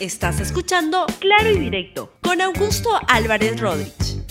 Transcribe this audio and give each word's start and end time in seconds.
Estás 0.00 0.38
escuchando 0.38 1.06
Claro 1.18 1.50
y 1.50 1.58
Directo 1.58 2.12
con 2.20 2.40
Augusto 2.40 2.88
Álvarez 3.08 3.58
Rodríguez. 3.58 4.22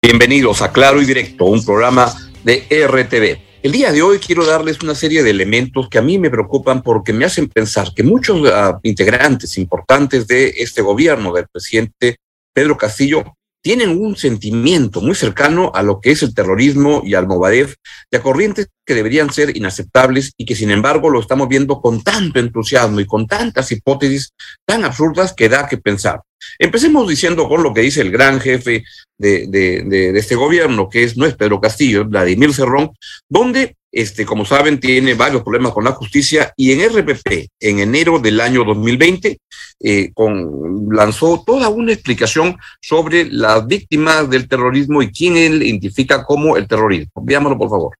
Bienvenidos 0.00 0.62
a 0.62 0.70
Claro 0.70 1.02
y 1.02 1.04
Directo, 1.04 1.46
un 1.46 1.64
programa 1.64 2.14
de 2.44 2.64
RTV. 2.70 3.64
El 3.64 3.72
día 3.72 3.90
de 3.90 4.02
hoy 4.02 4.20
quiero 4.20 4.46
darles 4.46 4.80
una 4.80 4.94
serie 4.94 5.24
de 5.24 5.30
elementos 5.30 5.88
que 5.88 5.98
a 5.98 6.02
mí 6.02 6.16
me 6.16 6.30
preocupan 6.30 6.80
porque 6.80 7.12
me 7.12 7.24
hacen 7.24 7.48
pensar 7.48 7.92
que 7.92 8.04
muchos 8.04 8.38
uh, 8.38 8.78
integrantes 8.84 9.58
importantes 9.58 10.28
de 10.28 10.54
este 10.56 10.80
gobierno 10.80 11.32
del 11.32 11.48
presidente 11.48 12.18
Pedro 12.54 12.76
Castillo 12.76 13.36
tienen 13.62 14.00
un 14.00 14.16
sentimiento 14.16 15.00
muy 15.00 15.14
cercano 15.14 15.72
a 15.74 15.82
lo 15.82 16.00
que 16.00 16.12
es 16.12 16.22
el 16.22 16.34
terrorismo 16.34 17.02
y 17.04 17.14
al 17.14 17.26
Movadef, 17.26 17.74
de 18.10 18.20
corrientes 18.20 18.68
que 18.86 18.94
deberían 18.94 19.32
ser 19.32 19.56
inaceptables 19.56 20.32
y 20.36 20.46
que 20.46 20.54
sin 20.54 20.70
embargo 20.70 21.10
lo 21.10 21.20
estamos 21.20 21.48
viendo 21.48 21.80
con 21.80 22.02
tanto 22.02 22.38
entusiasmo 22.38 23.00
y 23.00 23.06
con 23.06 23.26
tantas 23.26 23.70
hipótesis 23.72 24.32
tan 24.66 24.84
absurdas 24.84 25.34
que 25.34 25.48
da 25.48 25.66
que 25.66 25.78
pensar. 25.78 26.20
Empecemos 26.58 27.08
diciendo 27.08 27.48
con 27.48 27.62
lo 27.62 27.72
que 27.72 27.82
dice 27.82 28.00
el 28.00 28.10
gran 28.10 28.40
jefe 28.40 28.84
de, 29.16 30.12
este 30.16 30.34
gobierno, 30.34 30.88
que 30.88 31.04
es, 31.04 31.16
no 31.16 31.26
es 31.26 31.34
Pedro 31.34 31.60
Castillo, 31.60 32.04
Vladimir 32.04 32.52
Cerrón, 32.52 32.90
donde 33.28 33.76
este, 33.90 34.26
como 34.26 34.44
saben, 34.44 34.80
tiene 34.80 35.14
varios 35.14 35.42
problemas 35.42 35.72
con 35.72 35.84
la 35.84 35.92
justicia 35.92 36.52
y 36.56 36.72
en 36.72 36.88
RPP, 36.90 37.48
en 37.58 37.78
enero 37.78 38.18
del 38.18 38.40
año 38.40 38.62
2020, 38.64 39.38
eh, 39.80 40.10
con, 40.12 40.88
lanzó 40.90 41.42
toda 41.46 41.68
una 41.68 41.92
explicación 41.92 42.58
sobre 42.82 43.24
las 43.30 43.66
víctimas 43.66 44.28
del 44.28 44.46
terrorismo 44.46 45.02
y 45.02 45.10
quién 45.10 45.36
él 45.36 45.62
identifica 45.62 46.24
como 46.24 46.56
el 46.56 46.68
terrorismo. 46.68 47.12
Veámoslo, 47.22 47.58
por 47.58 47.70
favor 47.70 47.98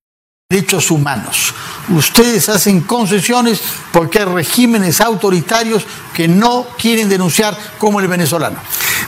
derechos 0.51 0.91
humanos. 0.91 1.53
Ustedes 1.91 2.49
hacen 2.49 2.81
concesiones 2.81 3.61
porque 3.93 4.21
hay 4.21 4.25
regímenes 4.25 5.03
autoritarios 5.03 5.85
que 6.15 6.27
no 6.27 6.67
quieren 6.79 7.11
denunciar 7.11 7.55
como 7.77 8.01
el 8.01 8.09
venezolano. 8.09 8.59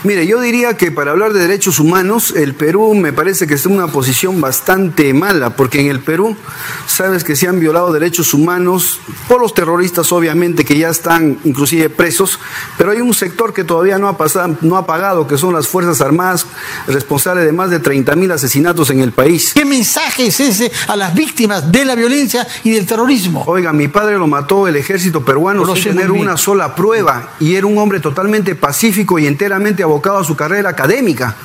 Mire, 0.03 0.25
yo 0.25 0.41
diría 0.41 0.75
que 0.77 0.91
para 0.91 1.11
hablar 1.11 1.31
de 1.31 1.41
derechos 1.41 1.79
humanos, 1.79 2.33
el 2.35 2.55
Perú 2.55 2.95
me 2.95 3.13
parece 3.13 3.45
que 3.45 3.53
está 3.53 3.69
en 3.69 3.75
una 3.75 3.87
posición 3.87 4.41
bastante 4.41 5.13
mala, 5.13 5.51
porque 5.51 5.79
en 5.79 5.91
el 5.91 5.99
Perú 5.99 6.35
sabes 6.87 7.23
que 7.23 7.35
se 7.35 7.47
han 7.47 7.59
violado 7.59 7.93
derechos 7.93 8.33
humanos 8.33 8.99
por 9.27 9.39
los 9.39 9.53
terroristas, 9.53 10.11
obviamente, 10.11 10.65
que 10.65 10.75
ya 10.75 10.89
están 10.89 11.37
inclusive 11.43 11.91
presos, 11.91 12.39
pero 12.79 12.89
hay 12.89 13.01
un 13.01 13.13
sector 13.13 13.53
que 13.53 13.63
todavía 13.63 13.99
no 13.99 14.07
ha, 14.07 14.17
pasado, 14.17 14.57
no 14.61 14.75
ha 14.75 14.87
pagado, 14.87 15.27
que 15.27 15.37
son 15.37 15.53
las 15.53 15.67
Fuerzas 15.67 16.01
Armadas, 16.01 16.47
responsables 16.87 17.45
de 17.45 17.51
más 17.51 17.69
de 17.69 17.79
30 17.79 18.15
mil 18.15 18.31
asesinatos 18.31 18.89
en 18.89 19.01
el 19.01 19.11
país. 19.11 19.51
¿Qué 19.53 19.65
mensaje 19.65 20.25
es 20.25 20.39
ese 20.39 20.71
a 20.87 20.95
las 20.95 21.13
víctimas 21.13 21.71
de 21.71 21.85
la 21.85 21.93
violencia 21.93 22.47
y 22.63 22.71
del 22.71 22.87
terrorismo? 22.87 23.43
Oiga, 23.45 23.71
mi 23.71 23.87
padre 23.87 24.17
lo 24.17 24.25
mató 24.25 24.67
el 24.67 24.77
ejército 24.77 25.23
peruano 25.23 25.75
sin 25.75 25.91
tener 25.91 26.09
una 26.09 26.37
sola 26.37 26.73
prueba 26.73 27.33
y 27.39 27.53
era 27.53 27.67
un 27.67 27.77
hombre 27.77 27.99
totalmente 27.99 28.55
pacífico 28.55 29.19
y 29.19 29.27
enteramente 29.27 29.83
abocado 29.91 30.19
a 30.19 30.23
su 30.23 30.35
carrera 30.35 30.69
académica. 30.69 31.35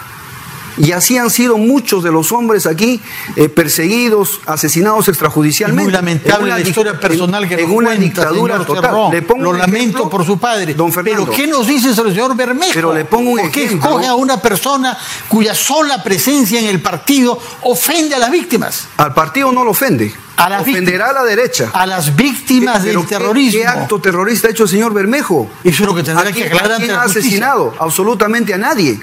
Y 0.79 0.93
así 0.93 1.17
han 1.19 1.31
sido 1.31 1.57
muchos 1.57 2.03
de 2.05 2.13
los 2.13 2.33
hombres 2.33 2.67
aquí 2.67 3.01
eh, 3.37 3.49
perseguidos, 3.49 4.41
asesinados 4.47 5.09
extrajudicialmente. 5.09 5.83
Es 5.83 5.87
muy 5.87 5.93
lamentable 5.93 6.51
la 6.51 6.61
historia 6.61 6.99
personal 7.01 7.49
que 7.49 7.55
en, 7.55 7.61
en 7.61 7.71
una 7.71 7.87
cuenta, 7.89 8.03
dictadura 8.05 8.59
total. 8.65 8.83
Cerrón. 8.85 9.13
Le 9.13 9.23
pongo 9.23 9.45
Lo 9.45 9.53
lamento 9.55 9.77
ejemplo, 9.79 10.11
por 10.11 10.25
su 10.27 10.39
padre. 10.39 10.75
Don 10.75 10.93
Fernando, 10.93 11.25
Pero 11.27 11.37
¿qué 11.37 11.47
nos 11.47 11.67
dice 11.67 11.89
el 11.89 11.95
señor 11.95 12.37
Bermejo? 12.37 12.73
Pero 12.75 12.93
le 12.95 13.05
pongo 13.05 13.31
un 13.31 13.39
¿Por 13.41 13.51
qué 13.51 13.65
ejemplo. 13.65 13.89
escoge 13.91 14.07
a 14.07 14.15
una 14.15 14.41
persona 14.41 14.97
cuya 15.29 15.55
sola 15.55 16.03
presencia 16.03 16.61
en 16.61 16.67
el 16.67 16.81
partido 16.81 17.39
ofende 17.63 18.15
a 18.15 18.19
las 18.19 18.31
víctimas? 18.31 18.89
Al 18.99 19.15
partido 19.15 19.53
no 19.53 19.65
lo 19.65 19.71
ofende. 19.71 20.13
A 20.37 20.51
las 20.51 20.61
Ofenderá 20.61 20.83
víctimas, 21.07 21.09
a 21.11 21.13
la 21.15 21.25
derecha. 21.25 21.71
A 21.73 21.87
las 21.87 22.15
víctimas 22.15 22.83
del 22.83 23.01
¿qué- 23.01 23.07
terrorismo. 23.07 23.61
¿Qué 23.63 23.67
acto 23.67 23.99
terrorista 23.99 24.49
ha 24.49 24.51
hecho 24.51 24.65
el 24.65 24.69
señor 24.69 24.93
Bermejo? 24.93 25.49
Eso 25.65 25.83
es 25.83 25.89
lo 25.89 25.95
que 25.95 26.03
tendrá 26.03 26.29
¿A 26.29 26.33
que 26.33 26.45
aclarar 26.45 26.73
ante 26.73 26.89
la 26.89 27.01
ha 27.01 27.03
justicia. 27.05 27.29
asesinado? 27.29 27.75
Absolutamente 27.79 28.53
a 28.53 28.59
nadie. 28.59 29.01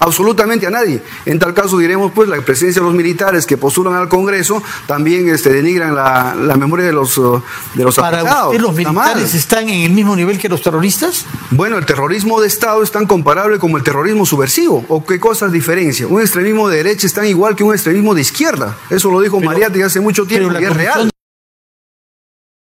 Absolutamente 0.00 0.66
a 0.66 0.70
nadie. 0.70 1.02
En 1.24 1.38
tal 1.38 1.54
caso 1.54 1.78
diremos, 1.78 2.12
pues, 2.12 2.28
la 2.28 2.40
presencia 2.42 2.80
de 2.80 2.86
los 2.86 2.94
militares 2.94 3.46
que 3.46 3.56
postulan 3.56 3.94
al 3.94 4.08
Congreso 4.08 4.62
también 4.86 5.28
este, 5.28 5.52
denigran 5.52 5.94
la, 5.94 6.34
la 6.34 6.56
memoria 6.56 6.86
de 6.86 6.92
los, 6.92 7.16
uh, 7.18 7.42
de 7.74 7.84
los 7.84 7.96
Para 7.96 8.18
afectados. 8.18 8.52
usted, 8.52 8.60
¿los 8.62 8.74
militares 8.74 9.34
están 9.34 9.68
en 9.68 9.82
el 9.82 9.92
mismo 9.92 10.14
nivel 10.16 10.38
que 10.38 10.48
los 10.48 10.62
terroristas? 10.62 11.24
Bueno, 11.50 11.78
el 11.78 11.86
terrorismo 11.86 12.40
de 12.40 12.48
Estado 12.48 12.82
es 12.82 12.90
tan 12.90 13.06
comparable 13.06 13.58
como 13.58 13.76
el 13.76 13.82
terrorismo 13.82 14.26
subversivo. 14.26 14.84
¿O 14.88 15.04
qué 15.04 15.18
cosas 15.18 15.52
diferencia? 15.52 16.06
Un 16.06 16.20
extremismo 16.20 16.68
de 16.68 16.78
derecha 16.78 17.06
es 17.06 17.12
tan 17.14 17.26
igual 17.26 17.56
que 17.56 17.64
un 17.64 17.72
extremismo 17.74 18.14
de 18.14 18.20
izquierda. 18.20 18.76
Eso 18.90 19.10
lo 19.10 19.20
dijo 19.20 19.40
Mariátegui 19.40 19.82
hace 19.82 20.00
mucho 20.00 20.26
tiempo 20.26 20.52
y 20.58 20.64
es 20.64 20.74
real. 20.74 21.10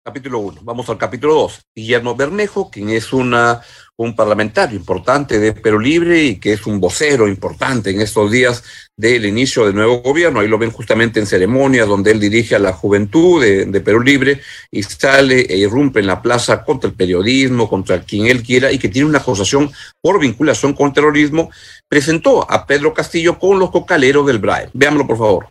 Capítulo 0.09 0.39
1. 0.39 0.61
Vamos 0.63 0.89
al 0.89 0.97
capítulo 0.97 1.35
2. 1.35 1.61
Guillermo 1.77 2.17
Bermejo, 2.17 2.71
quien 2.71 2.89
es 2.89 3.13
una, 3.13 3.61
un 3.95 4.17
parlamentario 4.17 4.75
importante 4.75 5.39
de 5.39 5.53
Perú 5.53 5.79
Libre 5.79 6.25
y 6.25 6.37
que 6.37 6.55
es 6.55 6.67
un 6.67 6.81
vocero 6.81 7.29
importante 7.29 7.91
en 7.91 8.01
estos 8.01 8.31
días 8.31 8.65
del 8.97 9.27
inicio 9.27 9.67
del 9.67 9.75
nuevo 9.75 9.99
gobierno. 10.01 10.41
Ahí 10.41 10.49
lo 10.49 10.57
ven 10.57 10.71
justamente 10.71 11.21
en 11.21 11.27
ceremonias 11.27 11.87
donde 11.87 12.13
él 12.13 12.21
dirige 12.21 12.55
a 12.55 12.59
la 12.59 12.73
juventud 12.73 13.43
de, 13.43 13.67
de 13.67 13.81
Perú 13.83 14.01
Libre 14.01 14.41
y 14.71 14.83
sale 14.83 15.41
e 15.41 15.59
irrumpe 15.59 16.01
en 16.01 16.07
la 16.07 16.23
plaza 16.23 16.65
contra 16.65 16.89
el 16.89 16.97
periodismo, 16.97 17.69
contra 17.69 18.01
quien 18.01 18.29
él 18.29 18.43
quiera 18.43 18.73
y 18.73 18.79
que 18.79 18.89
tiene 18.89 19.11
una 19.11 19.19
acusación 19.19 19.71
por 20.01 20.19
vinculación 20.19 20.73
con 20.73 20.91
terrorismo. 20.95 21.51
Presentó 21.87 22.51
a 22.51 22.67
Pedro 22.67 22.95
Castillo 22.95 23.39
con 23.39 23.59
los 23.59 23.71
cocaleros 23.71 24.27
del 24.27 24.39
BRAE. 24.39 24.71
Veámoslo, 24.73 25.07
por 25.07 25.19
favor. 25.19 25.49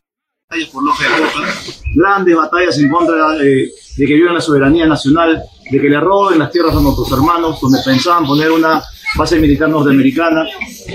por 0.50 0.58
de 0.58 0.66
Coca, 0.66 1.54
grandes 1.94 2.36
batallas 2.36 2.80
en 2.80 2.90
contra 2.90 3.36
eh, 3.44 3.70
de 3.98 4.06
que 4.06 4.14
violen 4.14 4.36
la 4.36 4.42
soberanía 4.42 4.86
nacional, 4.86 5.44
de 5.70 5.82
que 5.82 5.90
le 5.90 6.00
roben 6.00 6.40
las 6.40 6.52
tierras 6.52 6.76
a 6.76 6.80
nuestros 6.80 7.12
hermanos, 7.12 7.60
donde 7.60 7.80
pensaban 7.84 8.26
poner 8.26 8.52
una 8.52 8.82
base 9.16 9.40
militar 9.40 9.70
norteamericana, 9.70 10.46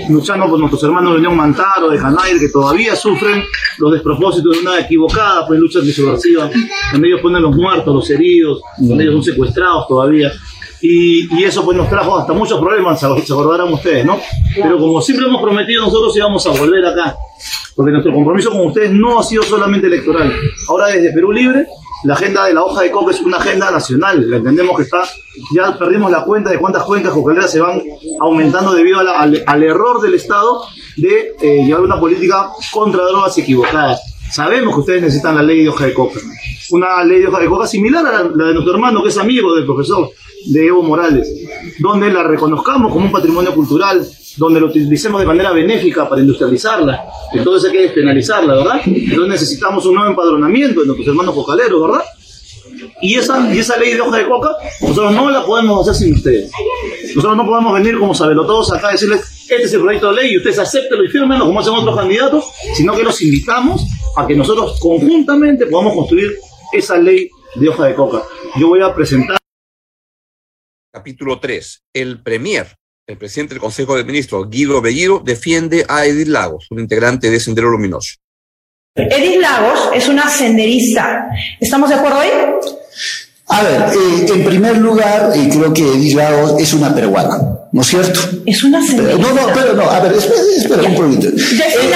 luchando 0.09 0.47
por 0.47 0.59
nuestros 0.59 0.83
hermanos 0.83 1.13
de 1.13 1.17
Unión 1.17 1.35
Mantaro, 1.35 1.89
de 1.89 1.97
Janair, 1.97 2.39
que 2.39 2.49
todavía 2.49 2.95
sufren 2.95 3.43
los 3.77 3.91
despropósitos 3.91 4.55
de 4.55 4.61
una 4.61 4.79
equivocada 4.79 5.45
pues, 5.45 5.59
lucha 5.59 5.79
subversiva, 5.81 6.49
donde 6.91 7.07
ellos 7.07 7.21
ponen 7.21 7.41
los 7.41 7.55
muertos, 7.55 7.93
los 7.93 8.09
heridos, 8.09 8.61
donde 8.77 9.03
ellos 9.03 9.15
son 9.15 9.23
secuestrados 9.23 9.87
todavía. 9.87 10.31
Y, 10.81 11.39
y, 11.39 11.43
eso 11.45 11.63
pues 11.63 11.77
nos 11.77 11.89
trajo 11.89 12.17
hasta 12.17 12.33
muchos 12.33 12.59
problemas, 12.59 12.99
se 12.99 13.05
acordarán 13.05 13.71
ustedes, 13.71 14.05
¿no? 14.05 14.19
Pero 14.53 14.77
como 14.77 15.01
siempre 15.01 15.27
hemos 15.27 15.41
prometido, 15.41 15.85
nosotros 15.85 16.15
íbamos 16.17 16.45
a 16.45 16.49
volver 16.49 16.85
acá, 16.85 17.15
porque 17.73 17.93
nuestro 17.93 18.13
compromiso 18.13 18.51
con 18.51 18.65
ustedes 18.67 18.91
no 18.91 19.17
ha 19.17 19.23
sido 19.23 19.43
solamente 19.43 19.87
electoral. 19.87 20.33
Ahora 20.67 20.87
desde 20.87 21.13
Perú 21.13 21.31
Libre, 21.31 21.65
la 22.03 22.13
agenda 22.15 22.45
de 22.45 22.53
la 22.53 22.63
hoja 22.63 22.81
de 22.81 22.91
coca 22.91 23.11
es 23.11 23.21
una 23.21 23.37
agenda 23.37 23.71
nacional, 23.71 24.29
la 24.29 24.37
entendemos 24.37 24.75
que 24.75 24.83
está, 24.83 25.03
ya 25.53 25.77
perdimos 25.77 26.11
la 26.11 26.23
cuenta 26.23 26.49
de 26.49 26.59
cuántas 26.59 26.83
cuencas 26.83 27.13
cocaleras 27.13 27.51
se 27.51 27.61
van 27.61 27.81
aumentando 28.19 28.73
debido 28.73 28.99
al, 28.99 29.63
error 29.63 30.01
del 30.01 30.15
Estado 30.15 30.63
de 30.97 31.35
eh, 31.41 31.65
llevar 31.65 31.81
una 31.81 31.99
política 31.99 32.49
contra 32.71 33.03
drogas 33.03 33.37
equivocadas. 33.37 34.01
Sabemos 34.31 34.73
que 34.73 34.79
ustedes 34.81 35.01
necesitan 35.03 35.35
la 35.35 35.43
ley 35.43 35.63
de 35.63 35.69
hoja 35.69 35.85
de 35.85 35.93
coca, 35.93 36.19
una 36.71 37.03
ley 37.03 37.21
de 37.21 37.27
hoja 37.27 37.39
de 37.39 37.47
coca 37.47 37.67
similar 37.67 38.05
a 38.05 38.11
la, 38.11 38.31
la 38.35 38.47
de 38.47 38.53
nuestro 38.53 38.73
hermano 38.73 39.01
que 39.03 39.09
es 39.09 39.17
amigo 39.17 39.55
del 39.55 39.65
profesor 39.65 40.09
de 40.47 40.67
Evo 40.67 40.83
Morales, 40.83 41.31
donde 41.79 42.11
la 42.11 42.23
reconozcamos 42.23 42.91
como 42.91 43.05
un 43.05 43.11
patrimonio 43.11 43.53
cultural, 43.53 44.05
donde 44.37 44.59
lo 44.59 44.67
utilicemos 44.67 45.21
de 45.21 45.27
manera 45.27 45.51
benéfica 45.51 46.07
para 46.07 46.21
industrializarla. 46.21 47.05
Entonces 47.33 47.69
hay 47.69 47.77
que 47.77 47.83
despenalizarla, 47.83 48.55
¿verdad? 48.55 48.81
Entonces 48.85 49.27
necesitamos 49.27 49.85
un 49.85 49.95
nuevo 49.95 50.09
empadronamiento 50.09 50.81
de 50.81 50.87
nuestros 50.87 51.07
hermanos 51.07 51.35
cocaleros, 51.35 51.81
¿verdad? 51.81 52.05
Y 53.01 53.15
esa, 53.15 53.53
y 53.53 53.59
esa 53.59 53.77
ley 53.77 53.93
de 53.93 54.01
hoja 54.01 54.17
de 54.17 54.27
coca, 54.27 54.49
nosotros 54.81 55.13
no 55.13 55.29
la 55.29 55.45
podemos 55.45 55.87
hacer 55.87 56.07
sin 56.07 56.15
ustedes. 56.15 56.51
Nosotros 57.15 57.37
no 57.37 57.45
podemos 57.45 57.73
venir 57.73 57.97
como 57.99 58.13
sabelotodos 58.13 58.71
acá 58.73 58.89
a 58.89 58.91
decirles, 58.93 59.21
este 59.49 59.63
es 59.63 59.73
el 59.73 59.81
proyecto 59.81 60.09
de 60.09 60.21
ley 60.21 60.33
y 60.33 60.37
ustedes 60.37 60.59
acéptenlo 60.59 61.03
y 61.03 61.09
fírmenlo 61.09 61.45
como 61.45 61.59
hacen 61.59 61.73
otros 61.73 61.95
candidatos, 61.95 62.45
sino 62.75 62.95
que 62.95 63.03
los 63.03 63.21
invitamos 63.21 63.85
a 64.15 64.25
que 64.25 64.35
nosotros 64.35 64.79
conjuntamente 64.79 65.65
podamos 65.67 65.93
construir 65.93 66.31
esa 66.71 66.97
ley 66.97 67.29
de 67.55 67.69
hoja 67.69 67.85
de 67.85 67.93
coca. 67.93 68.23
Yo 68.59 68.67
voy 68.69 68.81
a 68.81 68.93
presentar 68.93 69.37
capítulo 70.91 71.39
3. 71.39 71.83
El 71.93 72.21
Premier, 72.21 72.67
el 73.05 73.17
presidente 73.17 73.53
del 73.53 73.61
Consejo 73.61 73.97
de 73.97 74.03
Ministros, 74.03 74.49
Guido 74.49 74.81
Bellido, 74.81 75.21
defiende 75.23 75.85
a 75.89 76.05
Edith 76.05 76.27
Lagos, 76.27 76.67
un 76.71 76.79
integrante 76.79 77.29
de 77.29 77.39
Sendero 77.39 77.69
Luminoso. 77.69 78.15
Edith 78.95 79.41
Lagos 79.41 79.89
es 79.93 80.07
una 80.07 80.29
senderista. 80.29 81.27
¿Estamos 81.59 81.89
de 81.89 81.95
acuerdo 81.95 82.19
ahí? 82.19 82.29
A 83.47 83.63
ver, 83.63 83.81
eh, 83.93 84.25
en 84.33 84.45
primer 84.45 84.77
lugar, 84.77 85.33
eh, 85.35 85.49
creo 85.51 85.73
que 85.73 85.81
Edith 85.81 86.15
Lagos 86.15 86.61
es 86.61 86.73
una 86.73 86.95
peruana, 86.95 87.39
¿no 87.73 87.81
es 87.81 87.87
cierto? 87.87 88.21
Es 88.45 88.63
una 88.63 88.85
senderista. 88.85 89.17
Pero, 89.17 89.35
no, 89.35 89.47
no, 89.47 89.53
pero 89.53 89.73
no, 89.73 89.89
a 89.89 89.99
ver, 89.99 90.13
espera, 90.13 90.39
espera 90.57 90.83
un 90.83 90.95
poquito. 90.95 91.27
Eh, 91.27 91.33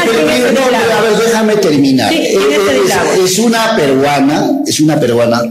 pero, 0.06 0.51
no, 0.51 0.77
a 0.77 1.01
ver, 1.01 1.18
déjame 1.25 1.56
terminar. 1.56 2.12
Sí, 2.12 2.18
Eh, 2.19 2.36
es, 2.36 3.19
es, 3.24 3.31
es 3.31 3.39
una 3.39 3.77
peruana, 3.77 4.50
es 4.65 4.80
una 4.81 5.00
peruana 5.00 5.42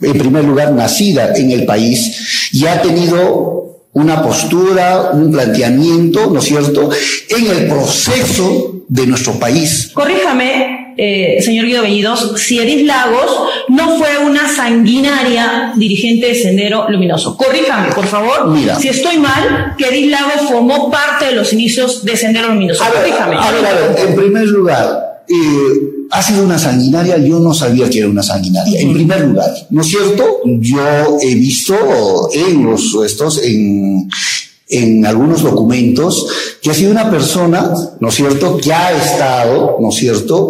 en 0.00 0.18
primer 0.18 0.44
lugar, 0.44 0.72
nacida 0.72 1.34
en 1.34 1.50
el 1.50 1.64
país 1.64 2.50
y 2.52 2.66
ha 2.66 2.80
tenido 2.80 3.57
una 4.00 4.22
postura, 4.22 5.10
un 5.12 5.30
planteamiento, 5.30 6.30
¿no 6.30 6.38
es 6.38 6.44
cierto?, 6.44 6.90
en 7.28 7.46
el 7.46 7.68
proceso 7.68 8.82
de 8.88 9.06
nuestro 9.06 9.38
país. 9.38 9.90
Corríjame, 9.92 10.94
eh, 10.96 11.40
señor 11.42 11.66
Guido 11.66 11.82
Bellidos, 11.82 12.32
si 12.36 12.58
Edith 12.58 12.86
Lagos 12.86 13.30
no 13.68 13.98
fue 13.98 14.18
una 14.18 14.48
sanguinaria 14.48 15.72
dirigente 15.76 16.28
de 16.28 16.34
Sendero 16.34 16.88
Luminoso. 16.88 17.36
Corríjame, 17.36 17.92
por 17.92 18.06
favor, 18.06 18.56
si 18.80 18.88
estoy 18.88 19.18
mal, 19.18 19.74
que 19.76 19.88
Edith 19.88 20.10
Lagos 20.10 20.48
formó 20.48 20.90
parte 20.90 21.26
de 21.26 21.32
los 21.32 21.52
inicios 21.52 22.04
de 22.04 22.16
Sendero 22.16 22.48
Luminoso. 22.48 22.82
Corríjame. 22.84 23.36
A 23.36 23.50
ver, 23.50 23.66
a 23.66 23.74
ver, 23.74 24.08
en 24.08 24.16
primer 24.16 24.46
lugar, 24.46 25.22
eh, 25.28 25.97
ha 26.10 26.22
sido 26.22 26.44
una 26.44 26.58
sanguinaria, 26.58 27.18
yo 27.18 27.38
no 27.38 27.52
sabía 27.52 27.88
que 27.90 27.98
era 27.98 28.08
una 28.08 28.22
sanguinaria. 28.22 28.80
En 28.80 28.92
primer 28.92 29.20
lugar, 29.20 29.50
¿no 29.70 29.82
es 29.82 29.88
cierto? 29.88 30.40
Yo 30.44 31.18
he 31.20 31.34
visto 31.34 32.28
en 32.32 32.64
los 32.64 32.96
estos, 33.04 33.42
en, 33.42 34.08
en 34.68 35.06
algunos 35.06 35.42
documentos, 35.42 36.26
que 36.62 36.70
ha 36.70 36.74
sido 36.74 36.90
una 36.90 37.10
persona, 37.10 37.72
¿no 38.00 38.08
es 38.08 38.14
cierto?, 38.14 38.56
que 38.56 38.72
ha 38.72 38.92
estado, 38.92 39.76
¿no 39.80 39.90
es 39.90 39.96
cierto?, 39.96 40.48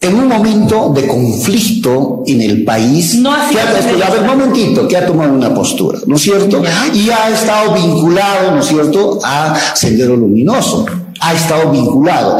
en 0.00 0.16
un 0.16 0.26
momento 0.26 0.92
de 0.92 1.06
conflicto 1.06 2.24
en 2.26 2.40
el 2.42 2.64
país, 2.64 3.14
no 3.14 3.32
ha 3.32 3.48
que 3.48 3.60
ha, 3.60 3.68
a 3.68 4.10
ver, 4.10 4.20
un 4.22 4.26
momentito, 4.26 4.88
que 4.88 4.96
ha 4.96 5.06
tomado 5.06 5.32
una 5.32 5.54
postura, 5.54 6.00
¿no 6.06 6.16
es 6.16 6.22
cierto? 6.22 6.60
Y 6.92 7.08
ha 7.08 7.30
estado 7.30 7.72
vinculado, 7.74 8.50
¿no 8.50 8.60
es 8.60 8.66
cierto?, 8.66 9.20
a 9.22 9.56
Sendero 9.74 10.16
Luminoso, 10.16 10.86
ha 11.20 11.34
estado 11.34 11.70
vinculado 11.70 12.38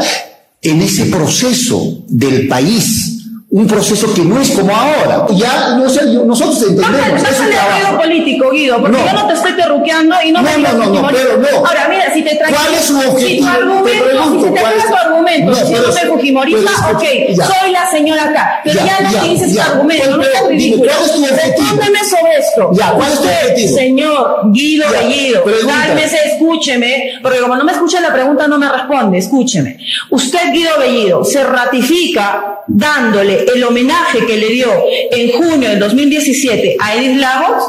en 0.63 0.81
ese 0.81 1.05
proceso 1.07 2.03
del 2.07 2.47
país 2.47 3.12
un 3.55 3.67
proceso 3.67 4.11
que 4.15 4.21
no 4.23 4.41
es 4.41 4.49
como 4.49 4.75
ahora. 4.75 5.27
Ya, 5.29 5.75
no 5.77 5.87
sé, 5.87 6.03
nosotros 6.25 6.59
entendemos. 6.69 7.21
No, 7.21 7.29
no, 7.29 7.83
no, 7.83 7.91
no 7.91 7.97
político, 7.99 8.49
Guido, 8.49 8.81
porque 8.81 8.97
yo 8.97 9.13
no 9.13 9.27
te 9.27 9.33
estoy 9.35 9.51
terruqueando 9.53 10.15
y 10.25 10.31
no, 10.31 10.41
no 10.41 10.49
me 10.49 10.57
No, 10.57 10.73
no, 10.73 10.85
no, 11.01 11.07
pero 11.11 11.37
no. 11.37 11.57
Ahora, 11.59 11.87
mira, 11.87 12.11
si 12.11 12.23
te 12.23 12.35
traes. 12.35 12.55
¿Cuál 12.55 12.73
es 12.73 12.85
su 12.85 12.97
objetivo? 12.97 13.19
Si 13.29 13.37
tu 13.37 13.47
argumento, 13.47 14.05
pregunto, 14.05 14.47
si 14.47 14.53
te 14.53 14.59
trae 14.59 14.73
tu 14.87 14.95
argumento, 14.95 15.51
no, 15.51 15.55
si 15.67 15.73
no 15.73 15.91
soy 15.91 16.09
fujimorista, 16.09 16.71
ok, 16.93 17.03
ya. 17.35 17.45
soy 17.45 17.71
la 17.71 17.91
señora 17.91 18.23
acá. 18.23 18.61
Pero 18.63 18.79
ya, 18.79 18.85
Ya, 18.85 18.99
no 19.11 19.17
utilices 19.19 19.53
ya. 19.53 19.65
tu 19.65 19.71
argumento, 19.71 20.09
no 20.09 20.17
Pero, 20.17 20.31
seas 20.31 20.43
dime, 20.49 20.55
ridículo. 20.57 20.91
¿cuál 20.91 21.03
es 21.05 21.13
tu 21.13 21.23
objetivo? 21.23 21.67
Respóndeme 21.67 21.99
sobre 22.05 22.37
esto. 22.39 22.71
Ya, 22.73 22.91
¿cuál 22.93 23.11
es 23.13 23.19
tu 23.19 23.27
objetivo? 23.27 23.77
Señor 23.77 24.41
Guido 24.51 24.85
Bellido, 24.89 25.43
cálmese, 25.67 26.17
escúcheme, 26.25 27.19
porque 27.21 27.39
como 27.39 27.55
no 27.55 27.63
me 27.63 27.71
escucha 27.71 27.99
la 28.01 28.11
pregunta, 28.11 28.47
no 28.47 28.57
me 28.57 28.67
responde, 28.67 29.19
escúcheme. 29.19 29.77
Usted, 30.09 30.51
Guido 30.51 30.71
Bellido, 30.79 31.23
se 31.23 31.43
ratifica 31.43 32.61
dándole 32.67 33.42
el 33.55 33.63
homenaje 33.63 34.25
que 34.25 34.37
le 34.37 34.49
dio 34.49 34.69
en 35.11 35.31
junio 35.31 35.69
del 35.69 35.79
2017 35.79 36.77
a 36.79 36.95
Edith 36.95 37.19
Lagos. 37.19 37.63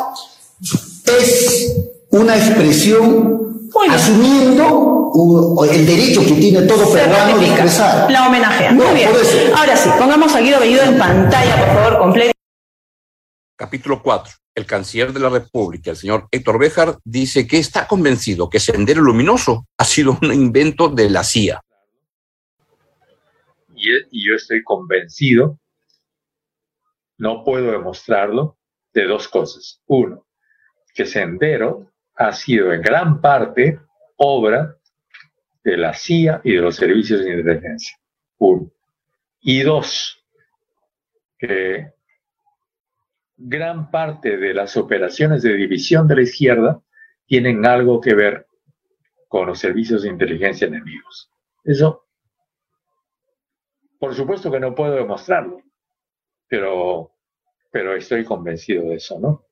Es 1.20 1.76
una 2.10 2.36
expresión 2.36 3.70
asumiendo 3.90 5.10
el 5.70 5.86
derecho 5.86 6.24
que 6.24 6.32
tiene 6.32 6.62
todo 6.62 6.92
peruano 6.92 7.38
de 7.38 7.46
expresar. 7.46 8.10
La 8.10 8.26
homenajea. 8.26 8.72
No, 8.72 8.84
Muy 8.84 8.94
bien. 8.94 9.10
por 9.10 9.20
eso. 9.20 9.36
Ahora 9.56 9.76
sí, 9.76 9.88
pongamos 9.98 10.34
a 10.34 10.40
Guido 10.40 10.60
Bellido 10.60 10.82
en 10.82 10.98
pantalla, 10.98 11.56
por 11.58 11.74
favor, 11.74 11.98
completo. 11.98 12.32
Capítulo 13.56 14.02
4. 14.02 14.32
El 14.56 14.66
canciller 14.66 15.12
de 15.12 15.20
la 15.20 15.28
República, 15.28 15.90
el 15.90 15.96
señor 15.96 16.28
Héctor 16.30 16.58
Béjar, 16.58 16.98
dice 17.04 17.46
que 17.46 17.58
está 17.58 17.86
convencido 17.88 18.48
que 18.48 18.60
Sendero 18.60 19.02
Luminoso 19.02 19.66
ha 19.76 19.84
sido 19.84 20.16
un 20.22 20.32
invento 20.32 20.88
de 20.88 21.10
la 21.10 21.24
CIA. 21.24 21.60
y 23.76 24.26
yo 24.28 24.34
estoy 24.36 24.62
convencido, 24.62 25.58
no 27.18 27.44
puedo 27.44 27.72
demostrarlo, 27.72 28.58
de 28.92 29.06
dos 29.06 29.28
cosas. 29.28 29.82
Uno, 29.86 30.26
que 30.94 31.06
Sendero 31.06 31.92
ha 32.14 32.32
sido 32.32 32.72
en 32.72 32.80
gran 32.80 33.20
parte 33.20 33.80
obra 34.16 34.76
de 35.64 35.76
la 35.76 35.94
CIA 35.94 36.40
y 36.44 36.52
de 36.54 36.60
los 36.60 36.76
servicios 36.76 37.20
de 37.24 37.38
inteligencia. 37.38 37.96
Uno. 38.38 38.70
Y 39.40 39.62
dos, 39.62 40.24
que 41.38 41.92
gran 43.36 43.90
parte 43.90 44.36
de 44.36 44.54
las 44.54 44.76
operaciones 44.76 45.42
de 45.42 45.54
división 45.54 46.06
de 46.06 46.16
la 46.16 46.22
izquierda 46.22 46.80
tienen 47.26 47.66
algo 47.66 48.00
que 48.00 48.14
ver 48.14 48.46
con 49.28 49.46
los 49.46 49.58
servicios 49.58 50.02
de 50.02 50.10
inteligencia 50.10 50.68
enemigos. 50.68 51.30
Eso 51.64 52.04
por 54.04 54.14
supuesto 54.14 54.50
que 54.50 54.60
no 54.60 54.74
puedo 54.74 54.96
demostrarlo, 54.96 55.62
pero, 56.54 57.10
pero 57.72 57.96
estoy 57.96 58.24
convencido 58.24 58.84
de 58.88 58.94
eso, 58.94 59.18
¿no? 59.18 59.44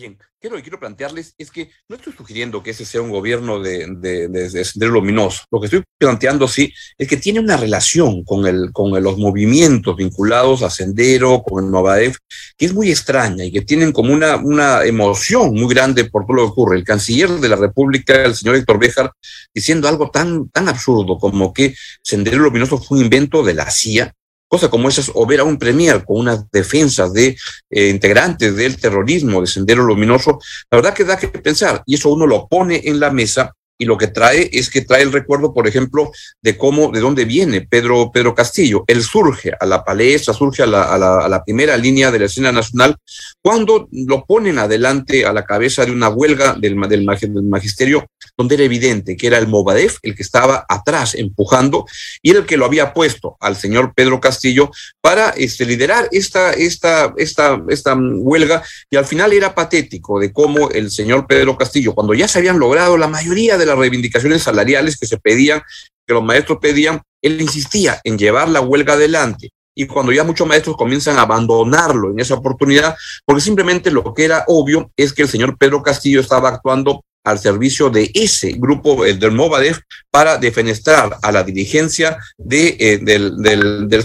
Bien, 0.00 0.16
quiero, 0.40 0.54
lo 0.54 0.58
que 0.58 0.62
quiero 0.62 0.78
plantearles 0.78 1.34
es 1.38 1.50
que 1.50 1.70
no 1.88 1.96
estoy 1.96 2.12
sugiriendo 2.12 2.62
que 2.62 2.70
ese 2.70 2.84
sea 2.84 3.02
un 3.02 3.10
gobierno 3.10 3.58
de, 3.58 3.84
de, 3.96 4.28
de- 4.28 4.48
de 4.48 4.64
Sendero 4.64 4.92
Luminoso. 4.92 5.42
Lo 5.50 5.58
que 5.58 5.66
estoy 5.66 5.82
planteando, 5.98 6.46
sí, 6.46 6.72
es 6.96 7.08
que 7.08 7.16
tiene 7.16 7.40
una 7.40 7.56
relación 7.56 8.22
con, 8.22 8.46
el, 8.46 8.70
con 8.72 9.02
los 9.02 9.18
movimientos 9.18 9.96
vinculados 9.96 10.62
a 10.62 10.70
Sendero, 10.70 11.42
con 11.42 11.64
el 11.64 11.70
Movadef, 11.72 12.16
que 12.56 12.66
es 12.66 12.74
muy 12.74 12.90
extraña 12.92 13.44
y 13.44 13.50
que 13.50 13.62
tienen 13.62 13.90
como 13.90 14.12
una, 14.14 14.36
una 14.36 14.84
emoción 14.84 15.52
muy 15.54 15.74
grande 15.74 16.04
por 16.04 16.26
todo 16.26 16.36
lo 16.36 16.44
que 16.44 16.50
ocurre. 16.52 16.76
El 16.76 16.84
canciller 16.84 17.30
de 17.30 17.48
la 17.48 17.56
República, 17.56 18.22
el 18.22 18.36
señor 18.36 18.54
Héctor 18.54 18.78
Béjar, 18.78 19.10
diciendo 19.52 19.88
algo 19.88 20.12
tan, 20.12 20.48
tan 20.50 20.68
absurdo 20.68 21.18
como 21.18 21.52
que 21.52 21.74
Sendero 22.04 22.38
Luminoso 22.38 22.78
fue 22.78 22.98
un 22.98 23.04
invento 23.04 23.42
de 23.42 23.54
la 23.54 23.68
CIA, 23.68 24.14
cosa 24.48 24.68
como 24.70 24.88
esa, 24.88 25.02
o 25.14 25.26
ver 25.26 25.40
a 25.40 25.44
un 25.44 25.58
premier 25.58 26.04
con 26.04 26.18
unas 26.18 26.50
defensas 26.50 27.12
de 27.12 27.36
eh, 27.70 27.88
integrantes 27.88 28.56
del 28.56 28.76
terrorismo 28.80 29.40
de 29.40 29.46
Sendero 29.46 29.84
Luminoso, 29.84 30.40
la 30.70 30.78
verdad 30.78 30.94
que 30.94 31.04
da 31.04 31.18
que 31.18 31.28
pensar, 31.28 31.82
y 31.86 31.94
eso 31.94 32.10
uno 32.10 32.26
lo 32.26 32.48
pone 32.48 32.80
en 32.84 32.98
la 32.98 33.10
mesa 33.10 33.54
y 33.78 33.84
lo 33.84 33.96
que 33.96 34.08
trae 34.08 34.50
es 34.52 34.68
que 34.68 34.82
trae 34.82 35.02
el 35.02 35.12
recuerdo, 35.12 35.54
por 35.54 35.66
ejemplo, 35.68 36.10
de 36.42 36.58
cómo, 36.58 36.90
de 36.90 37.00
dónde 37.00 37.24
viene 37.24 37.62
Pedro, 37.62 38.10
Pedro 38.12 38.34
Castillo. 38.34 38.84
Él 38.86 39.02
surge 39.02 39.52
a 39.58 39.64
la 39.64 39.84
palestra, 39.84 40.34
surge 40.34 40.64
a 40.64 40.66
la, 40.66 40.82
a 40.82 40.98
la, 40.98 41.18
a 41.20 41.28
la 41.28 41.44
primera 41.44 41.76
línea 41.76 42.10
de 42.10 42.18
la 42.18 42.26
escena 42.26 42.50
nacional, 42.50 42.96
cuando 43.40 43.88
lo 43.92 44.24
ponen 44.24 44.58
adelante 44.58 45.24
a 45.24 45.32
la 45.32 45.44
cabeza 45.44 45.86
de 45.86 45.92
una 45.92 46.08
huelga 46.08 46.54
del, 46.54 46.78
del 46.88 47.04
magisterio, 47.44 48.06
donde 48.36 48.56
era 48.56 48.64
evidente 48.64 49.16
que 49.16 49.26
era 49.26 49.38
el 49.38 49.48
Movadef 49.48 49.98
el 50.02 50.14
que 50.14 50.22
estaba 50.22 50.64
atrás 50.68 51.14
empujando 51.14 51.86
y 52.22 52.30
era 52.30 52.40
el 52.40 52.46
que 52.46 52.56
lo 52.56 52.64
había 52.64 52.92
puesto 52.92 53.36
al 53.40 53.56
señor 53.56 53.92
Pedro 53.94 54.20
Castillo 54.20 54.70
para 55.00 55.30
este, 55.30 55.64
liderar 55.64 56.08
esta, 56.12 56.52
esta, 56.52 57.12
esta, 57.16 57.62
esta 57.68 57.94
mm, 57.94 58.20
huelga 58.22 58.62
y 58.90 58.96
al 58.96 59.04
final 59.04 59.32
era 59.32 59.54
patético 59.54 60.20
de 60.20 60.32
cómo 60.32 60.70
el 60.70 60.90
señor 60.90 61.26
Pedro 61.26 61.56
Castillo, 61.56 61.94
cuando 61.94 62.14
ya 62.14 62.28
se 62.28 62.38
habían 62.38 62.58
logrado 62.58 62.96
la 62.96 63.08
mayoría 63.08 63.58
de 63.58 63.66
las 63.68 63.78
reivindicaciones 63.78 64.42
salariales 64.42 64.96
que 64.96 65.06
se 65.06 65.18
pedían, 65.18 65.62
que 66.06 66.14
los 66.14 66.24
maestros 66.24 66.58
pedían, 66.60 67.02
él 67.22 67.40
insistía 67.40 68.00
en 68.04 68.18
llevar 68.18 68.48
la 68.48 68.60
huelga 68.60 68.94
adelante. 68.94 69.50
Y 69.76 69.86
cuando 69.86 70.10
ya 70.10 70.24
muchos 70.24 70.48
maestros 70.48 70.76
comienzan 70.76 71.18
a 71.18 71.22
abandonarlo 71.22 72.10
en 72.10 72.18
esa 72.18 72.34
oportunidad, 72.34 72.96
porque 73.24 73.42
simplemente 73.42 73.90
lo 73.92 74.12
que 74.12 74.24
era 74.24 74.44
obvio 74.48 74.90
es 74.96 75.12
que 75.12 75.22
el 75.22 75.28
señor 75.28 75.56
Pedro 75.56 75.82
Castillo 75.82 76.20
estaba 76.20 76.48
actuando 76.48 77.04
al 77.24 77.38
servicio 77.38 77.90
de 77.90 78.10
ese 78.14 78.52
grupo 78.52 79.04
el 79.04 79.18
del 79.18 79.32
Movadef 79.32 79.78
para 80.10 80.38
defenestrar 80.38 81.18
a 81.22 81.30
la 81.30 81.44
dirigencia 81.44 82.18
de, 82.36 82.76
eh, 82.78 82.98
del, 82.98 83.36
del, 83.36 83.88
del. 83.88 84.04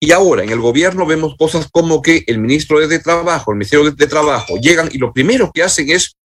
Y 0.00 0.12
ahora 0.12 0.42
en 0.42 0.50
el 0.50 0.60
gobierno 0.60 1.06
vemos 1.06 1.36
cosas 1.38 1.68
como 1.70 2.02
que 2.02 2.24
el 2.26 2.38
ministro 2.38 2.86
de 2.86 2.98
Trabajo, 2.98 3.52
el 3.52 3.58
Ministerio 3.58 3.90
de 3.90 4.06
Trabajo, 4.06 4.56
llegan 4.56 4.88
y 4.92 4.98
lo 4.98 5.12
primero 5.12 5.50
que 5.52 5.62
hacen 5.62 5.90
es 5.90 6.16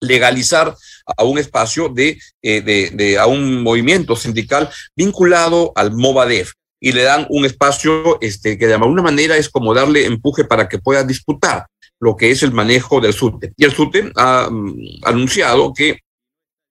legalizar 0.00 0.74
a 1.16 1.24
un 1.24 1.38
espacio 1.38 1.88
de, 1.88 2.18
eh, 2.42 2.60
de, 2.60 2.90
de, 2.92 3.18
a 3.18 3.26
un 3.26 3.62
movimiento 3.62 4.16
sindical 4.16 4.68
vinculado 4.94 5.72
al 5.74 5.92
Movadef 5.92 6.52
y 6.80 6.92
le 6.92 7.02
dan 7.02 7.26
un 7.30 7.44
espacio 7.44 8.20
este, 8.20 8.58
que 8.58 8.66
de 8.66 8.74
alguna 8.74 9.02
manera 9.02 9.36
es 9.36 9.48
como 9.48 9.74
darle 9.74 10.06
empuje 10.06 10.44
para 10.44 10.68
que 10.68 10.78
pueda 10.78 11.02
disputar 11.04 11.66
lo 12.00 12.16
que 12.16 12.30
es 12.30 12.42
el 12.42 12.52
manejo 12.52 13.00
del 13.00 13.14
SUTE. 13.14 13.52
Y 13.56 13.64
el 13.64 13.72
SUTE 13.72 14.12
ha 14.16 14.48
um, 14.48 14.76
anunciado 15.02 15.72
que 15.72 16.00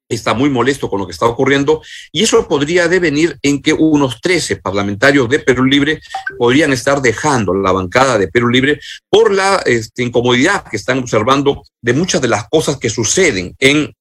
está 0.08 0.34
muy 0.34 0.50
molesto 0.50 0.90
con 0.90 1.00
lo 1.00 1.06
que 1.06 1.14
está 1.14 1.26
ocurriendo 1.26 1.82
y 2.12 2.24
eso 2.24 2.48
podría 2.48 2.88
devenir 2.88 3.38
en 3.42 3.62
que 3.62 3.74
unos 3.74 4.22
13 4.22 4.58
parlamentarios 4.58 5.28
de 5.30 5.40
Perú 5.40 5.66
Libre 5.66 6.02
podrían 6.38 6.74
estar 6.74 7.02
dejando 7.02 7.54
la 7.54 7.72
bancada 7.72 8.18
de 8.18 8.28
Perú 8.28 8.50
Libre 8.50 8.80
por 9.10 9.34
la 9.34 9.62
este, 9.66 10.04
incomodidad 10.04 10.64
que 10.66 10.78
están 10.78 11.00
observando 11.00 11.64
de 11.82 11.94
muchas 11.94 12.22
de 12.22 12.28
las 12.28 12.48
cosas 12.50 12.78
que 12.78 12.90
suceden 12.90 13.56
en 13.60 13.94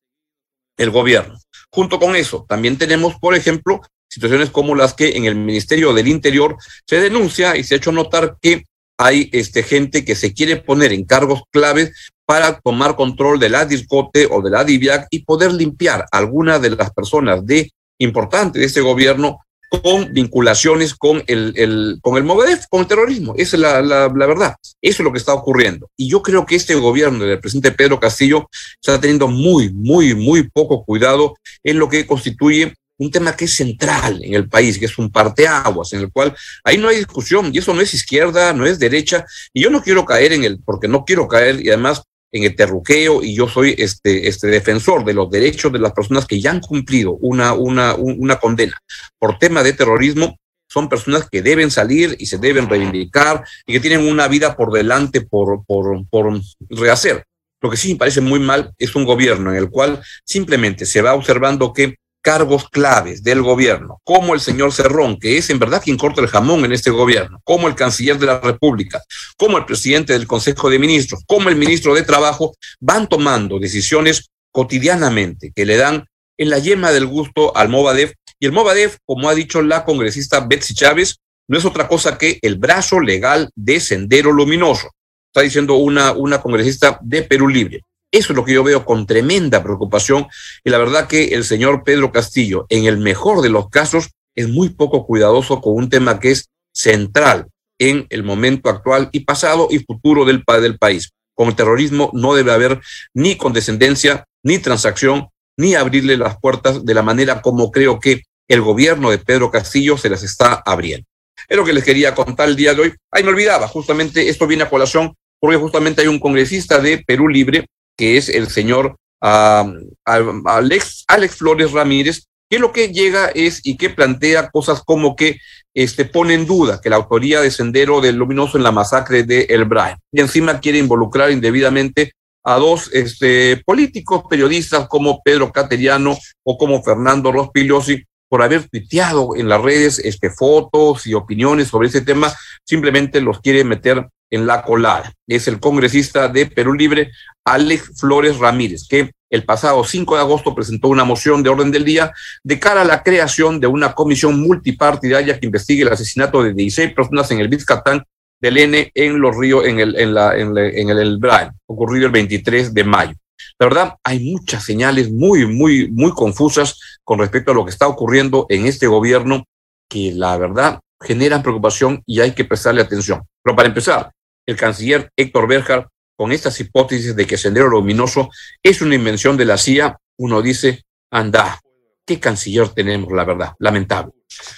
el 0.76 0.90
gobierno. 0.90 1.38
Junto 1.70 1.99
con 1.99 2.14
eso, 2.16 2.44
también 2.49 2.76
tenemos, 2.76 3.14
por 3.16 3.34
ejemplo, 3.34 3.80
situaciones 4.08 4.50
como 4.50 4.75
las 4.75 4.94
que 4.94 5.16
en 5.16 5.25
el 5.25 5.34
Ministerio 5.34 5.92
del 5.92 6.08
Interior 6.08 6.56
se 6.87 7.00
denuncia 7.00 7.56
y 7.56 7.64
se 7.64 7.75
ha 7.75 7.78
hecho 7.78 7.92
notar 7.92 8.37
que 8.40 8.64
hay 9.04 9.28
este, 9.32 9.62
gente 9.62 10.02
que 10.02 10.14
se 10.14 10.32
quiere 10.32 10.56
poner 10.56 10.90
en 10.94 11.04
cargos 11.04 11.42
claves 11.50 11.92
para 12.25 12.58
tomar 12.61 12.96
control 12.96 13.38
de 13.38 13.50
la 13.50 13.66
discote 13.66 14.26
o 14.30 14.40
de 14.40 14.50
la 14.50 14.64
DIVIAC 14.64 15.08
y 15.11 15.25
poder 15.25 15.52
limpiar 15.52 16.06
a 16.11 16.16
algunas 16.16 16.62
de 16.62 16.70
las 16.70 16.90
personas 16.90 17.44
de 17.44 17.70
importantes 17.99 18.61
de 18.61 18.66
este 18.66 18.80
gobierno 18.80 19.40
con 19.68 20.14
vinculaciones 20.14 20.94
con 20.94 21.23
el, 21.26 21.52
el, 21.56 21.99
con 22.00 22.16
el 22.16 22.25
Movadef, 22.25 22.64
con 22.70 22.80
el 22.80 22.87
terrorismo. 22.87 23.34
Esa 23.37 23.56
es 23.56 23.61
la, 23.61 23.82
la, 23.82 24.08
la, 24.08 24.26
verdad. 24.26 24.56
Eso 24.80 25.02
es 25.02 25.04
lo 25.04 25.12
que 25.12 25.18
está 25.18 25.34
ocurriendo. 25.34 25.90
Y 25.99 26.08
yo 26.08 26.23
creo 26.23 26.46
que 26.46 26.56
este 26.56 26.75
gobierno 26.75 27.26
del 27.26 27.40
presidente 27.40 27.73
Pedro 27.73 28.00
Castillo 28.00 28.49
está 28.80 28.99
teniendo 28.99 29.28
muy, 29.28 29.70
muy, 29.70 30.14
muy 30.14 30.49
poco 30.49 30.82
cuidado 30.82 31.34
en 31.62 31.78
lo 31.78 31.90
que 31.90 32.06
constituye 32.06 32.73
un 32.98 33.10
tema 33.10 33.36
que 33.36 33.46
es 33.46 33.54
central 33.54 34.20
en 34.22 34.34
el 34.34 34.48
país, 34.48 34.78
que 34.78 34.84
es 34.86 34.98
un 34.98 35.10
parteaguas, 35.10 35.92
en 35.92 36.00
el 36.00 36.12
cual 36.12 36.34
ahí 36.62 36.78
no 36.78 36.88
hay 36.88 36.96
discusión, 36.96 37.50
y 37.52 37.58
eso 37.58 37.74
no 37.74 37.80
es 37.80 37.94
izquierda, 37.94 38.52
no 38.52 38.66
es 38.66 38.78
derecha, 38.78 39.24
y 39.52 39.62
yo 39.62 39.70
no 39.70 39.82
quiero 39.82 40.04
caer 40.04 40.32
en 40.32 40.44
el, 40.44 40.60
porque 40.64 40.88
no 40.88 41.04
quiero 41.04 41.26
caer, 41.26 41.60
y 41.60 41.68
además 41.68 42.02
en 42.32 42.44
el 42.44 42.56
terruqueo, 42.56 43.22
y 43.22 43.34
yo 43.34 43.48
soy 43.48 43.74
este, 43.78 44.28
este 44.28 44.48
defensor 44.48 45.04
de 45.04 45.14
los 45.14 45.30
derechos 45.30 45.72
de 45.72 45.78
las 45.78 45.92
personas 45.92 46.26
que 46.26 46.40
ya 46.40 46.50
han 46.50 46.60
cumplido 46.60 47.12
una, 47.20 47.52
una, 47.52 47.94
una 47.94 48.36
condena 48.36 48.76
por 49.18 49.38
tema 49.38 49.62
de 49.62 49.72
terrorismo, 49.72 50.36
son 50.68 50.88
personas 50.88 51.28
que 51.30 51.42
deben 51.42 51.70
salir 51.70 52.16
y 52.18 52.26
se 52.26 52.38
deben 52.38 52.68
reivindicar 52.68 53.44
y 53.66 53.74
que 53.74 53.80
tienen 53.80 54.08
una 54.08 54.26
vida 54.26 54.56
por 54.56 54.72
delante 54.72 55.20
por, 55.20 55.64
por, 55.64 56.04
por 56.08 56.40
rehacer. 56.70 57.24
Lo 57.60 57.70
que 57.70 57.76
sí 57.76 57.92
me 57.92 57.98
parece 57.98 58.20
muy 58.20 58.40
mal 58.40 58.72
es 58.76 58.96
un 58.96 59.04
gobierno 59.04 59.50
en 59.50 59.56
el 59.56 59.70
cual 59.70 60.02
simplemente 60.24 60.84
se 60.84 61.00
va 61.00 61.14
observando 61.14 61.72
que 61.72 61.94
cargos 62.25 62.71
claves 62.71 63.23
del 63.23 63.43
gobierno, 63.43 64.00
como 64.02 64.33
el 64.33 64.40
señor 64.40 64.73
Cerrón, 64.73 65.19
que 65.21 65.37
es 65.37 65.50
en 65.50 65.59
verdad 65.59 65.83
quien 65.85 65.99
corta 65.99 66.23
el 66.23 66.28
jamón 66.28 66.64
en 66.64 66.73
este 66.73 66.90
gobierno, 66.90 67.38
como 67.45 67.69
el 67.69 67.75
canciller 67.75 68.19
de 68.19 68.25
la 68.25 68.40
República, 68.40 69.02
como 69.37 69.59
el 69.59 69.66
presidente 69.66 70.14
del 70.14 70.26
Consejo 70.26 70.71
de 70.71 70.78
Ministros, 70.78 71.21
como 71.26 71.50
el 71.50 71.57
ministro 71.57 71.95
de 71.95 72.02
Trabajo, 72.02 72.57
van 72.81 73.11
tomando 73.11 73.59
decisiones 73.59 74.31
cotidianamente 74.50 75.52
que 75.54 75.66
le 75.66 75.76
dan 75.76 76.07
en 76.38 76.49
la 76.49 76.59
yema 76.59 76.93
del 76.93 77.07
gusto 77.07 77.54
al 77.54 77.69
Movadef. 77.69 78.14
Y 78.40 78.47
el 78.47 78.52
Movadef, 78.52 78.97
como 79.04 79.28
ha 79.28 79.35
dicho 79.35 79.61
la 79.61 79.85
congresista 79.85 80.40
Betsy 80.40 80.75
Chávez, 80.75 81.19
no 81.47 81.59
es 81.59 81.66
otra 81.66 81.87
cosa 81.88 82.16
que 82.16 82.38
el 82.40 82.57
brazo 82.57 83.00
legal 83.00 83.50
de 83.54 83.81
Sendero 83.81 84.33
Luminoso. 84.33 84.88
Está 85.26 85.43
diciendo 85.43 85.75
una, 85.75 86.12
una 86.12 86.40
congresista 86.40 86.99
de 87.02 87.23
Perú 87.23 87.49
Libre. 87.49 87.83
Eso 88.14 88.33
es 88.33 88.37
lo 88.37 88.44
que 88.44 88.52
yo 88.52 88.62
veo 88.62 88.85
con 88.85 89.06
tremenda 89.06 89.61
preocupación 89.64 90.28
y 90.62 90.71
la 90.71 90.78
verdad 90.78 91.09
que 91.09 91.35
el 91.35 91.42
señor 91.42 91.83
Pedro 91.83 92.12
Castillo, 92.12 92.64
en 92.68 92.85
el 92.85 92.97
mejor 92.97 93.42
de 93.42 93.49
los 93.49 93.71
casos, 93.71 94.11
es 94.37 94.49
muy 94.49 94.68
poco 94.68 95.04
cuidadoso 95.04 95.61
con 95.61 95.75
un 95.75 95.90
tema 95.90 96.21
que 96.21 96.30
es 96.30 96.49
central 96.73 97.49
en 97.76 98.06
el 98.11 98.23
momento 98.23 98.71
actual 98.71 99.09
y 99.11 99.25
pasado 99.25 99.66
y 99.68 99.80
futuro 99.80 100.25
del, 100.25 100.44
del 100.47 100.78
país. 100.78 101.11
Con 101.35 101.49
el 101.49 101.56
terrorismo 101.56 102.12
no 102.14 102.35
debe 102.35 102.52
haber 102.52 102.80
ni 103.14 103.37
condescendencia, 103.37 104.25
ni 104.44 104.61
transacción, 104.61 105.26
ni 105.56 105.75
abrirle 105.75 106.16
las 106.16 106.38
puertas 106.38 106.85
de 106.85 106.94
la 106.94 107.02
manera 107.02 107.42
como 107.42 107.73
creo 107.73 107.99
que 107.99 108.23
el 108.47 108.61
gobierno 108.61 109.11
de 109.11 109.18
Pedro 109.18 109.50
Castillo 109.50 109.99
se 109.99 110.09
las 110.09 110.23
está 110.23 110.62
abriendo. 110.64 111.04
Es 111.49 111.56
lo 111.56 111.64
que 111.64 111.73
les 111.73 111.83
quería 111.83 112.14
contar 112.14 112.49
el 112.49 112.54
día 112.54 112.75
de 112.75 112.83
hoy. 112.83 112.94
Ay, 113.11 113.25
me 113.25 113.30
olvidaba, 113.30 113.66
justamente 113.66 114.28
esto 114.28 114.47
viene 114.47 114.62
a 114.62 114.71
colación 114.71 115.16
porque 115.40 115.56
justamente 115.56 116.02
hay 116.02 116.06
un 116.06 116.21
congresista 116.21 116.78
de 116.78 117.02
Perú 117.04 117.28
Libre 117.28 117.66
que 117.96 118.16
es 118.16 118.28
el 118.28 118.48
señor 118.48 118.96
Alex, 119.20 121.04
Alex 121.08 121.36
Flores 121.36 121.72
Ramírez, 121.72 122.26
que 122.50 122.58
lo 122.58 122.72
que 122.72 122.92
llega 122.92 123.28
es 123.28 123.60
y 123.64 123.76
que 123.76 123.90
plantea 123.90 124.50
cosas 124.50 124.82
como 124.84 125.16
que 125.16 125.38
este, 125.72 126.04
pone 126.04 126.34
en 126.34 126.46
duda 126.46 126.80
que 126.80 126.90
la 126.90 126.96
autoría 126.96 127.40
de 127.40 127.50
Sendero 127.50 128.00
del 128.00 128.16
Luminoso 128.16 128.56
en 128.56 128.64
la 128.64 128.72
masacre 128.72 129.24
de 129.24 129.46
El 129.48 129.64
Brian. 129.64 129.98
Y 130.12 130.20
encima 130.20 130.60
quiere 130.60 130.78
involucrar 130.78 131.30
indebidamente 131.30 132.12
a 132.44 132.56
dos 132.56 132.90
este, 132.92 133.62
políticos 133.64 134.24
periodistas 134.28 134.86
como 134.88 135.22
Pedro 135.22 135.50
Cateriano 135.50 136.16
o 136.44 136.58
como 136.58 136.82
Fernando 136.82 137.32
Rospigliosi 137.32 138.04
por 138.28 138.42
haber 138.42 138.68
tuiteado 138.68 139.34
en 139.36 139.48
las 139.48 139.62
redes 139.62 139.98
este, 139.98 140.30
fotos 140.30 141.06
y 141.06 141.14
opiniones 141.14 141.68
sobre 141.68 141.88
ese 141.88 142.02
tema, 142.02 142.32
simplemente 142.64 143.20
los 143.20 143.40
quiere 143.40 143.64
meter 143.64 144.08
en 144.31 144.47
la 144.47 144.62
colada. 144.62 145.12
Es 145.26 145.49
el 145.49 145.61
congresista 145.61 146.28
de 146.28 146.47
Perú 146.47 146.75
Libre, 146.75 147.11
Alex 147.45 147.93
Flores 148.00 148.38
Ramírez, 148.38 148.87
que 148.88 149.12
el 149.31 149.45
pasado 149.45 149.83
5 149.85 150.14
de 150.14 150.21
agosto 150.21 150.54
presentó 150.54 150.88
una 150.88 151.04
moción 151.04 151.43
de 151.43 151.50
orden 151.50 151.73
del 151.73 151.85
día 151.85 152.12
de 152.43 152.59
cara 152.59 152.83
a 152.83 152.85
la 152.85 153.02
creación 153.02 153.61
de 153.61 153.66
una 153.66 153.93
comisión 153.93 154.40
multipartidaria 154.40 155.38
que 155.38 155.47
investigue 155.47 155.83
el 155.83 155.93
asesinato 155.93 156.43
de 156.43 156.54
16 156.54 156.95
personas 156.95 157.31
en 157.31 157.40
el 157.40 157.49
Vizcatán 157.49 158.04
del 158.40 158.59
N 158.59 158.90
en 158.95 159.21
los 159.21 159.37
ríos, 159.37 159.66
en 159.66 159.81
el, 159.81 159.97
en 159.97 160.14
la, 160.14 160.37
en, 160.37 160.57
el, 160.57 160.99
el 160.99 161.19
Brian, 161.19 161.52
ocurrido 161.66 162.07
el 162.07 162.12
23 162.12 162.75
de 162.75 162.85
mayo. 162.85 163.14
La 163.59 163.66
verdad, 163.66 163.95
hay 164.04 164.21
muchas 164.21 164.64
señales 164.64 165.11
muy, 165.11 165.47
muy, 165.47 165.90
muy 165.90 166.12
confusas 166.12 166.78
con 167.02 167.19
respecto 167.19 167.52
a 167.52 167.54
lo 167.54 167.64
que 167.64 167.71
está 167.71 167.88
ocurriendo 167.88 168.47
en 168.49 168.66
este 168.66 168.87
gobierno 168.87 169.45
que 169.88 170.12
la 170.12 170.37
verdad 170.37 170.81
generan 171.04 171.42
preocupación 171.42 172.02
y 172.06 172.20
hay 172.20 172.32
que 172.32 172.44
prestarle 172.44 172.82
atención. 172.82 173.23
Pero 173.42 173.56
para 173.56 173.68
empezar, 173.68 174.11
el 174.46 174.56
canciller 174.56 175.11
Héctor 175.16 175.46
Berger, 175.46 175.87
con 176.16 176.32
estas 176.32 176.58
hipótesis 176.61 177.14
de 177.16 177.26
que 177.26 177.37
Sendero 177.37 177.68
Luminoso 177.68 178.30
es 178.62 178.80
una 178.80 178.94
invención 178.94 179.37
de 179.37 179.44
la 179.44 179.58
CIA, 179.58 179.99
uno 180.18 180.42
dice, 180.42 180.82
anda, 181.11 181.61
qué 182.06 182.20
canciller 182.20 182.68
tenemos, 182.68 183.12
la 183.12 183.25
verdad, 183.25 183.52
lamentable. 183.58 184.12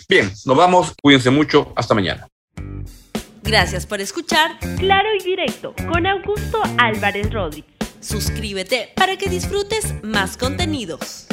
Bien, 0.08 0.30
nos 0.44 0.56
vamos, 0.56 0.94
cuídense 1.00 1.30
mucho, 1.30 1.72
hasta 1.76 1.94
mañana. 1.94 2.26
Gracias 3.42 3.86
por 3.86 4.00
escuchar 4.00 4.58
Claro 4.78 5.08
y 5.18 5.22
Directo 5.22 5.74
con 5.88 6.06
Augusto 6.06 6.60
Álvarez 6.78 7.32
Rodríguez. 7.32 7.76
Suscríbete 8.00 8.92
para 8.96 9.16
que 9.16 9.28
disfrutes 9.28 9.94
más 10.02 10.36
contenidos. 10.36 11.26